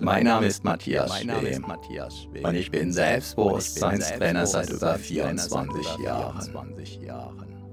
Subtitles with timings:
[0.00, 1.64] Mein Name ist Matthias Schwem.
[2.44, 6.74] Und ich bin Selbstbewusstseinstrainer seit über 24 Jahren.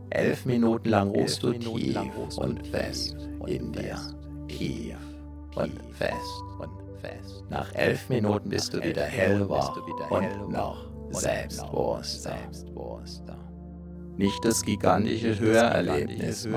[0.10, 1.98] Elf Minuten lang ruhst du tief
[2.38, 3.16] und fest
[3.48, 3.98] in dir.
[4.48, 4.98] Tief
[5.56, 6.44] und fest.
[7.50, 9.76] Nach elf Minuten bist du wieder hellwach
[10.10, 12.38] und noch selbstbewusster.
[14.18, 16.48] Nicht das gigantische Hörerlebnis,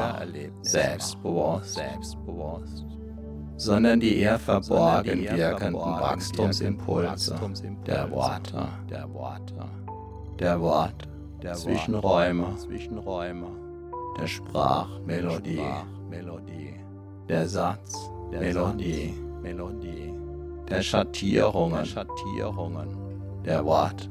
[0.63, 1.81] selbstbewusst,
[3.57, 7.37] sondern die eher verborgen wirkenden Wachstumsimpulse
[7.87, 8.69] der Worte,
[10.39, 11.09] der Wort,
[11.53, 12.57] Zwischenräume,
[14.19, 15.63] der Sprachmelodie,
[17.29, 19.15] der Satz, Melodie,
[20.69, 21.85] der Schattierungen,
[23.45, 24.11] der Wort,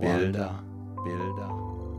[0.00, 0.62] Bilder,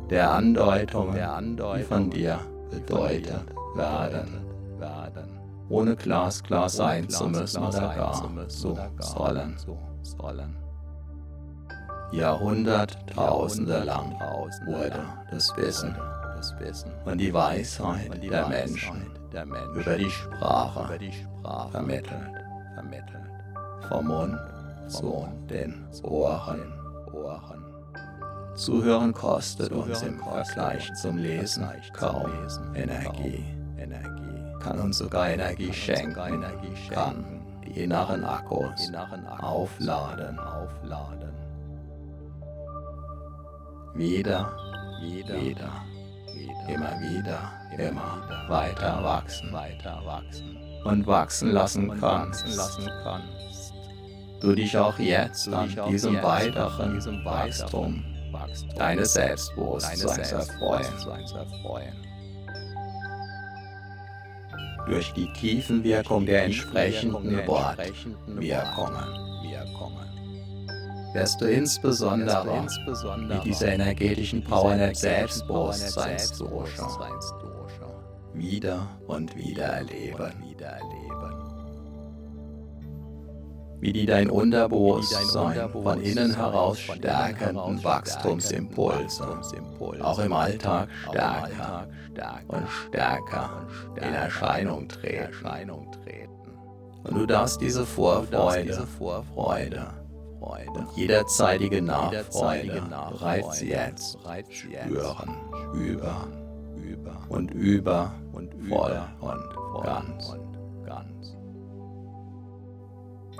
[0.09, 2.39] der Andeutungen, die von dir
[2.71, 5.36] bedeutet werden
[5.69, 8.77] ohne glasklar sein zu müssen oder gar zu
[9.21, 9.57] sollen.
[12.11, 14.13] Jahrhunderttausende lang
[14.65, 15.95] wurde das Wissen
[17.05, 19.11] und die Weisheit der Menschen
[19.75, 20.99] über die Sprache
[21.71, 22.31] vermittelt,
[23.89, 24.39] vom Mund
[24.87, 26.73] zu den Ohren.
[28.55, 32.31] Zuhören kostet uns im Vergleich zum Lesen kaum
[32.73, 33.43] Energie
[34.59, 36.43] kann uns sogar Energie schenken,
[36.89, 37.25] kann
[37.65, 38.91] die inneren Akkus
[39.39, 40.39] aufladen.
[43.95, 44.53] Wieder,
[45.01, 45.71] wieder,
[46.67, 47.39] immer wieder,
[47.77, 49.51] immer weiter wachsen
[50.83, 52.45] und wachsen lassen kannst.
[54.39, 58.03] Du dich auch jetzt an diesem weiteren Wachstum
[58.77, 62.07] deines Selbstbewusstseins erfreuen
[64.87, 69.27] durch die Tiefenwirkung der entsprechenden Wortwirkungen
[71.13, 72.65] wirst du insbesondere
[73.27, 76.83] mit dieser energetischen Power der Selbstbewusstseinsdusche
[78.33, 80.33] wieder und wieder erleben
[83.79, 89.39] wie die dein Unterbewusstsein von innen heraus stärkenden Wachstumsimpulse
[90.01, 91.87] auch im Alltag stärker
[92.47, 95.27] und stärker in Erscheinung treten.
[97.03, 99.87] Und du darfst diese Vorfreude, Freude
[100.39, 104.17] und jederzeitige Nachfreude bereits jetzt
[104.49, 105.35] spüren,
[105.73, 106.27] über
[107.29, 111.36] und über und voll und ganz.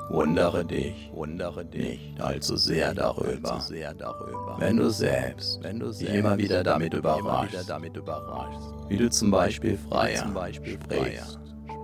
[0.09, 5.79] Wundere dich, wundere dich nicht allzu sehr darüber, allzu sehr darüber wenn du selbst, wenn
[5.79, 10.33] du dich immer wieder damit überraschst, wieder damit überraschst wie du zum Beispiel freier zum
[10.33, 11.39] Beispiel sprichst,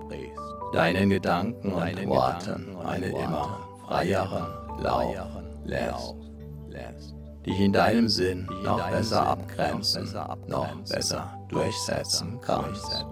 [0.06, 0.42] sprichst,
[0.72, 4.46] deinen Gedanken und deinen Worten eine immer freieren
[4.78, 5.14] Lauf
[5.64, 6.14] lässt,
[6.68, 7.14] lässt,
[7.44, 10.08] dich in deinem Sinn noch besser abgrenzen,
[10.48, 13.04] noch besser durchsetzen kannst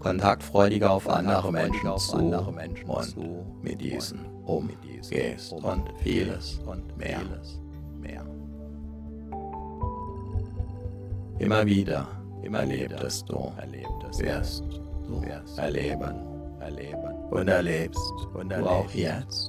[0.00, 2.34] kontaktfreudiger auf andere Menschen zu und
[3.62, 7.20] mit diesen umgehst und vieles und mehr.
[11.38, 12.06] Immer wieder
[12.42, 13.52] immer erlebtest du,
[14.18, 14.64] wirst
[15.06, 15.22] du
[15.60, 16.14] erleben.
[17.30, 18.12] und erlebst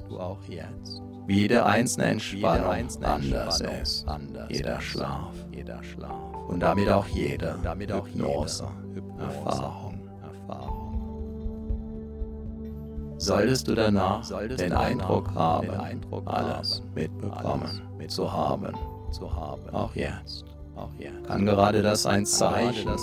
[0.10, 4.06] du auch jetzt, wie jede einzelne Entspannung anders ist,
[4.50, 5.34] jeder Schlaf.
[6.48, 7.58] Und damit auch jede
[8.06, 8.68] Hypnose,
[9.20, 9.91] Erfahrung.
[13.22, 14.28] Solltest du danach
[14.58, 15.70] den Eindruck haben,
[16.26, 18.74] alles mitbekommen zu haben,
[19.72, 20.46] auch jetzt.
[21.28, 22.98] Kann gerade das ein Zeichen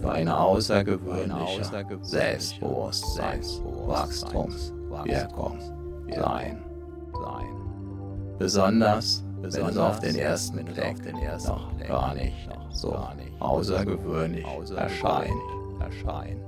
[0.00, 1.64] für eine außergewöhnliche
[2.02, 5.58] Selbstbewusstseins, Wachstumswirkung
[6.14, 6.62] sein.
[8.38, 10.96] Besonders, wenn es auf den ersten Blick
[11.46, 12.96] noch gar nicht so
[13.40, 14.46] außergewöhnlich
[14.76, 16.43] erscheint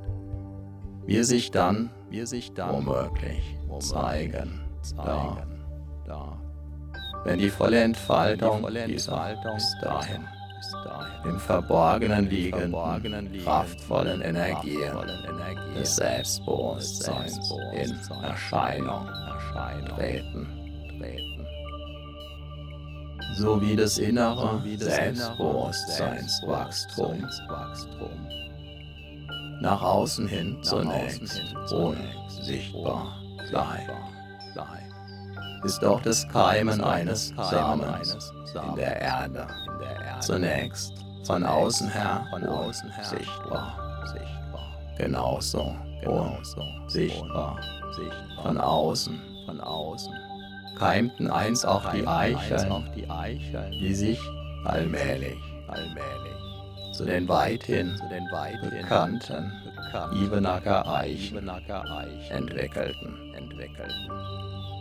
[1.06, 5.64] wir sich dann, wir sich dann womöglich zeigen, zeigen
[6.06, 6.36] darf.
[7.24, 10.28] Wenn die volle Entfaltung, dieser bis dahin
[11.24, 12.72] im Verborgenen liegenden,
[13.42, 14.92] kraftvollen Energien
[15.74, 19.08] des Selbstbewusstseins in Erscheinung
[19.94, 20.46] treten.
[23.34, 27.26] So wie das innere Selbstbewusstseinswachstum
[29.66, 31.42] nach außen hin zunächst
[31.72, 33.16] unsichtbar
[33.50, 33.90] bleibt
[35.64, 39.48] ist auch das Keimen eines Samens in der Erde.
[40.20, 40.92] zunächst
[41.24, 43.76] von außen her unsichtbar.
[44.96, 45.74] Genauso
[46.06, 47.58] unsichtbar
[48.44, 49.18] von außen.
[50.78, 52.88] Keimten einst auch die Eicheln,
[53.80, 54.20] die sich
[54.64, 55.38] allmählich
[56.96, 58.00] zu den weithin
[58.70, 59.52] bekannten
[60.12, 61.48] Ibenacker Eichen
[63.34, 64.06] entwickelten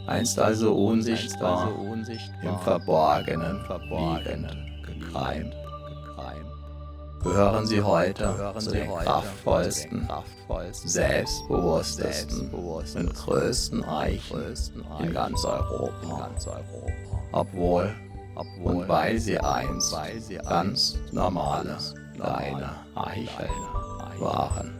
[0.07, 1.71] einst also unsichtbar,
[2.41, 5.56] im Verborgenen, Verborgenen gekreimt.
[7.23, 10.07] Gehören sie heute zu den kraftvollsten,
[10.73, 14.56] selbstbewusstesten und größten Eichen
[15.00, 16.29] in ganz Europa.
[17.31, 17.95] Obwohl
[18.63, 19.95] und weil sie einst
[20.44, 21.77] ganz normale,
[22.15, 23.50] kleine Eicheln
[24.19, 24.73] waren.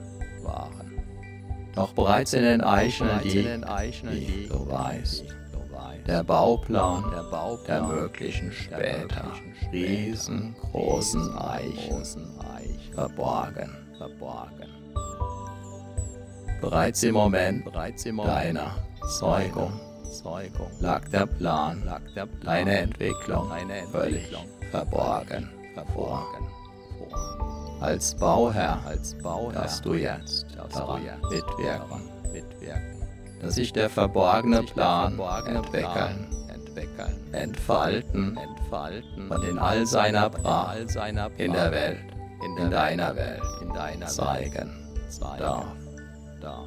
[1.76, 3.66] Doch bereits in den Eicheln liegt,
[4.12, 5.26] wie du weißt,
[6.08, 7.04] der Bauplan
[7.68, 9.26] der möglichen später
[9.72, 12.06] riesengroßen Eichen
[12.94, 13.76] verborgen.
[16.62, 18.76] Bereits im Moment deiner
[19.20, 19.74] Zeugung
[20.80, 21.84] lag der Plan,
[22.44, 23.52] deine Entwicklung
[23.92, 24.34] völlig
[24.72, 25.50] verborgen.
[25.94, 26.26] vor
[27.86, 29.62] als Bauherr, als Bauherr.
[29.62, 32.02] dass du jetzt daran mitwirken,
[32.34, 33.04] mitwirken,
[33.42, 39.30] dass sich der verborgene Plan entwickeln, entwickeln, entfalten, entfalten.
[39.30, 40.80] Und in all seiner Pracht
[41.38, 42.00] in der Welt,
[42.58, 44.72] in deiner Welt, in deiner zeigen.
[45.20, 45.66] Darf,
[46.42, 46.66] darf.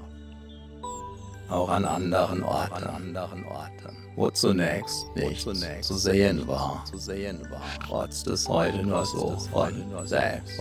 [1.50, 3.96] Auch an anderen Orten, anderen Orten.
[4.14, 5.42] Wo zunächst nichts
[5.82, 6.84] zu sehen war,
[7.86, 9.72] trotz des heute nur so von
[10.06, 10.60] selbst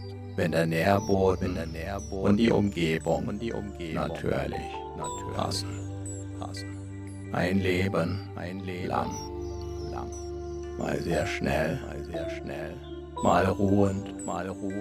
[0.35, 1.57] wenn der Nährboden
[2.11, 3.39] und die Umgebung
[3.93, 4.61] natürlich
[5.35, 5.67] passen.
[7.33, 8.19] Ein Leben
[8.85, 9.11] lang,
[10.77, 11.79] mal sehr schnell,
[13.23, 14.15] mal ruhend.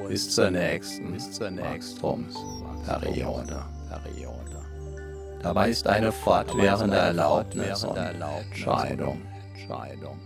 [0.09, 1.17] Bis zur nächsten
[1.59, 3.63] Wachstumsperiode.
[5.43, 9.23] Dabei ist eine fortwährende Erlaubnis und Entscheidung,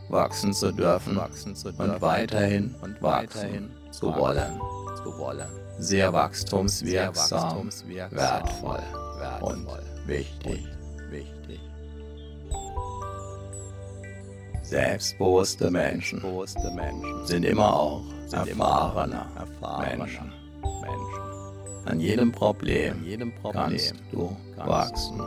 [0.08, 4.58] wachsen zu dürfen und weiterhin wachsen zu wollen
[5.78, 7.70] sehr wachstumswirksam,
[8.10, 8.82] wertvoll
[9.40, 9.66] und
[10.06, 10.68] wichtig.
[14.62, 16.22] Selbstbewusste Menschen
[17.24, 18.02] sind immer auch
[18.32, 19.26] erfahrene
[19.98, 20.32] Menschen.
[21.84, 23.04] An jedem Problem
[23.52, 25.20] kannst du wachsen,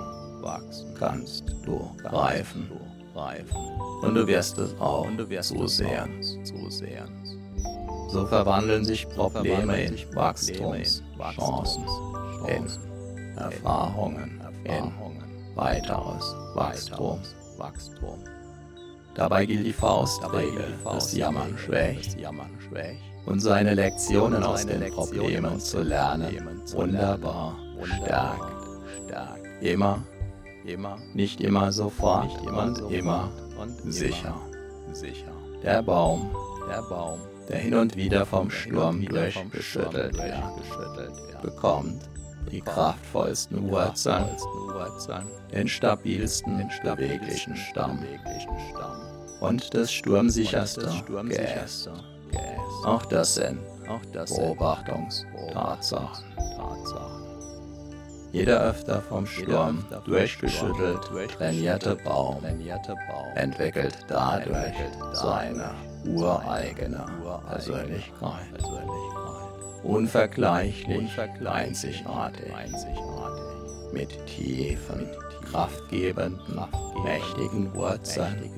[0.97, 2.69] kannst du reifen.
[4.01, 5.05] und du wirst es auch
[6.43, 7.13] zusehen.
[8.07, 11.83] So verwandeln sich Probleme in Wachstumschancen,
[12.47, 12.67] in
[13.37, 14.91] Erfahrungen, in
[15.55, 17.19] weiteres Wachstum.
[19.13, 22.17] Dabei gilt die Faustregel, das Jammern schwächt
[23.25, 28.53] und seine Lektionen aus den Problemen zu lernen, wunderbar stärkt.
[29.61, 30.03] Immer,
[31.13, 33.31] nicht immer sofort und immer
[33.85, 34.35] sicher.
[35.63, 36.29] Der Baum,
[36.69, 42.09] der Baum der hin und wieder vom Sturm durchgeschüttelt wird, bekommt
[42.51, 44.25] die kraftvollsten Wurzeln,
[45.53, 47.99] den stabilsten, beweglichen Stamm
[49.41, 50.89] und das sturmsicherste
[51.27, 51.89] Geäst.
[52.83, 53.59] Auch das sind
[54.11, 56.25] Beobachtungstatsachen.
[58.33, 60.99] Jeder öfter vom Sturm durchgeschüttelt
[61.37, 62.43] trainierte Baum
[63.35, 64.75] entwickelt dadurch
[65.13, 65.73] seine
[66.05, 67.05] ureigene
[67.47, 68.63] Persönlichkeit.
[69.83, 72.53] Unvergleichlich, einzigartig,
[73.93, 75.07] mit tiefen,
[75.49, 76.59] kraftgebenden,
[77.03, 78.51] mächtigen Wurzeln,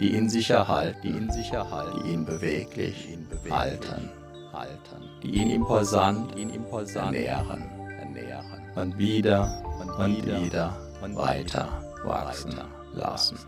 [0.00, 3.18] die in sich erhalten, die ihn beweglich
[3.50, 4.10] halten,
[5.22, 6.34] die ihn imposant
[6.96, 7.64] ernähren
[8.74, 10.76] und wieder und wieder
[11.14, 11.68] weiter
[12.04, 12.60] wachsen
[12.94, 13.38] lassen.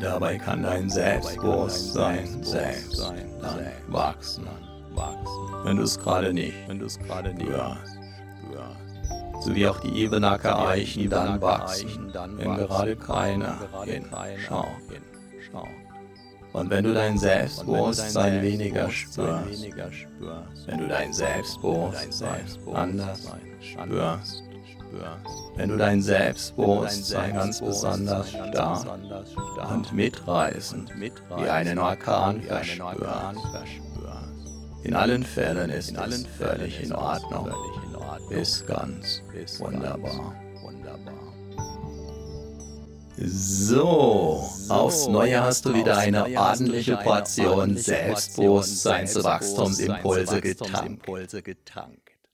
[0.00, 4.46] Dabei kann dein Selbstbewusstsein selbst dann wachsen,
[5.64, 7.98] wenn du es gerade nicht hörst.
[9.42, 14.66] So wie auch die Ebenacker Eichen dann wachsen, wenn gerade keiner hinschaut.
[16.52, 19.64] Und wenn du dein Selbstbewusstsein weniger spürst,
[20.66, 23.28] wenn du dein Selbstbewusstsein anders
[23.60, 24.49] spürst,
[25.56, 28.86] wenn du dein Selbstbewusstsein ganz besonders stark
[29.70, 30.90] und mitreißend
[31.36, 33.00] wie einen Orkan verspürst.
[34.82, 37.50] In allen Fällen ist es völlig in Ordnung,
[38.30, 39.22] ist ganz
[39.58, 40.34] wunderbar.
[43.22, 52.09] So, aufs Neue hast du wieder eine ordentliche Portion Selbstbewusstseinswachstumsimpulse getankt.